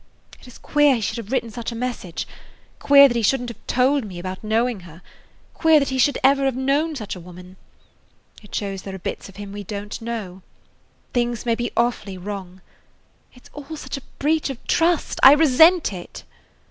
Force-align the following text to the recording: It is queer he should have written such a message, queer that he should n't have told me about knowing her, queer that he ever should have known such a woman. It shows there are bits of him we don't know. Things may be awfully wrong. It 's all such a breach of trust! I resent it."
It 0.39 0.47
is 0.47 0.57
queer 0.57 0.95
he 0.95 1.01
should 1.01 1.17
have 1.17 1.31
written 1.31 1.51
such 1.51 1.71
a 1.71 1.75
message, 1.75 2.27
queer 2.79 3.07
that 3.07 3.15
he 3.15 3.21
should 3.21 3.41
n't 3.43 3.49
have 3.49 3.67
told 3.67 4.03
me 4.03 4.17
about 4.17 4.43
knowing 4.43 4.79
her, 4.79 5.03
queer 5.53 5.77
that 5.77 5.89
he 5.89 5.97
ever 5.97 6.01
should 6.01 6.17
have 6.43 6.55
known 6.55 6.95
such 6.95 7.15
a 7.15 7.19
woman. 7.19 7.55
It 8.41 8.55
shows 8.55 8.81
there 8.81 8.95
are 8.95 8.97
bits 8.97 9.29
of 9.29 9.35
him 9.35 9.51
we 9.51 9.63
don't 9.63 10.01
know. 10.01 10.41
Things 11.13 11.45
may 11.45 11.53
be 11.53 11.69
awfully 11.77 12.17
wrong. 12.17 12.61
It 13.35 13.45
's 13.45 13.49
all 13.53 13.77
such 13.77 13.95
a 13.95 14.01
breach 14.17 14.49
of 14.49 14.65
trust! 14.65 15.19
I 15.21 15.33
resent 15.33 15.93
it." 15.93 16.23